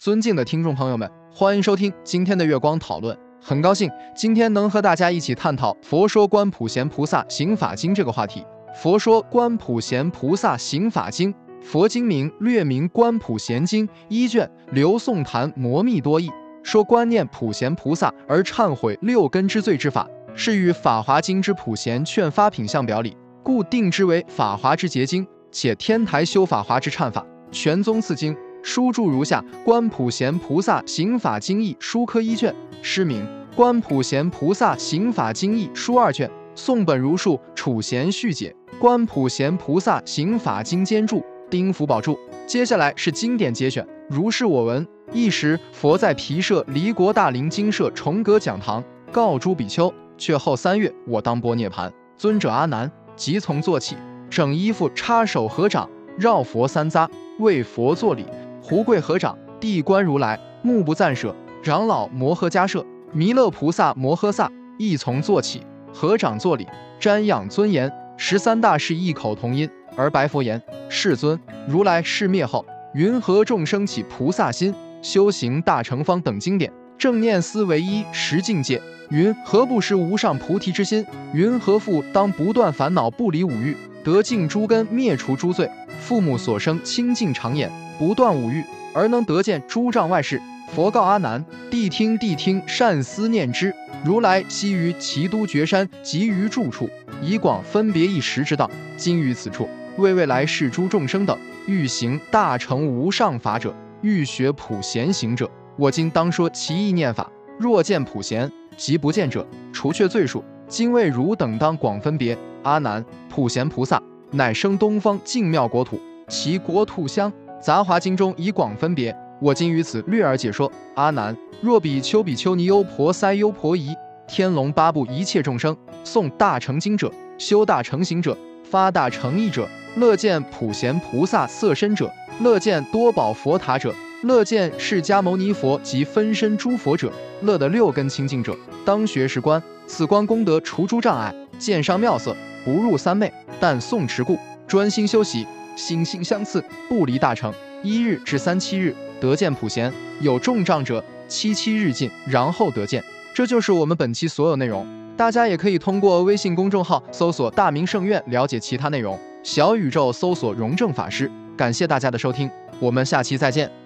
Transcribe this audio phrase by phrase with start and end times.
[0.00, 3.14] 尊敬的听众朋友们，欢迎收听今天的月光讨论。
[3.38, 8.40] 很高兴今天能和大家一起探讨《佛说观普贤菩萨行法经》这个话题。
[8.74, 16.30] 《佛说观普贤菩萨行法经》，佛经名略名《观普贤经》，一卷刘宋坛摩密多译，
[16.62, 28.34] 说观念普贤菩萨而忏悔六根之罪之法，是与《法华经》之普贤劝发品相表里，故定之为《法华之结经》，且天台修法华之忏法，全宗次经。
[28.62, 42.18] 书注如下：《观普贤菩萨行法经义》书科一卷，诗名《观普贤菩萨行法经义》书二卷，宋本如数，楚贤续解，《观普贤菩萨行法经监注，丁福宝注。
[42.46, 43.86] 接下来是经典节选。
[44.08, 48.82] 如是我闻：一时佛在毗舍离国大林精舍重阁讲堂，
[49.12, 51.92] 告诸比丘：却后三月，我当波涅盘。
[52.16, 53.96] 尊者阿难即从坐起，
[54.28, 58.26] 整衣服，插手合掌，绕佛三匝，为佛作礼。
[58.62, 61.34] 胡贵合掌，地观如来，目不暂舍。
[61.62, 66.66] 长老摩诃迦摄、弥勒菩萨摩诃萨亦从坐起，合掌作礼，
[67.00, 67.90] 瞻仰尊严。
[68.16, 78.80] 十三大士异口同音而白佛言：“世尊，如来世灭后，云何众生起菩萨心，修行大乘方等经典，正念思维一实境界？
[79.08, 81.04] 云何不识无上菩提之心？
[81.32, 85.70] 云何复当不断烦恼，不离五欲，得净诸根，灭除诸罪？
[85.98, 87.70] 父母所生清净常眼。”
[88.00, 90.40] 不断五欲而能得见诸障外事，
[90.74, 93.74] 佛告阿难：谛听，谛听，善思念之。
[94.02, 96.88] 如来昔于齐都绝山，集于住处，
[97.22, 98.70] 以广分别一时之道。
[98.96, 107.30] 今于此处，为未来世诸众生等欲行大乘无上法者，欲学普贤行者，我今当说其意念法。
[107.58, 110.42] 若见普贤，即不见者，除却罪数。
[110.66, 112.34] 今为汝等当广分别。
[112.62, 117.30] 阿难，普贤菩萨乃生东方净妙国土，其国土香。
[117.60, 120.70] 杂华经中以广分别，我今于此略而解说。
[120.94, 123.94] 阿难，若比丘、比丘尼、优婆塞、优婆夷、
[124.26, 132.10] 天龙八部一切众生，诵大乘经者，修大乘行者，发大乘意者，乐见普贤菩萨色身者，
[132.40, 137.12] 乐见多宝佛塔者，乐见释迦牟尼佛及分身诸佛者，
[137.42, 138.56] 乐得六根清净者，
[138.86, 139.62] 当学是观。
[139.86, 142.34] 此观功德除诸障碍，见上妙色，
[142.64, 145.46] 不入三昧，但诵持故，专心修习。
[145.76, 147.52] 心心相似，不离大成。
[147.82, 153.02] 一日至三七日得见普贤，有重障者七七日尽，然后得见。
[153.32, 154.86] 这就是我们本期所有内容。
[155.16, 159.18] 大家也可以通过微信公众号搜索“大明圣院”了解其他内容。
[159.42, 161.30] 小宇宙搜索“荣正法师”。
[161.56, 163.79] 感谢大家的收听，我们下期再见。